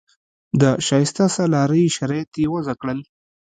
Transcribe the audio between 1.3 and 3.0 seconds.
سالارۍ شرایط یې وضع کړل.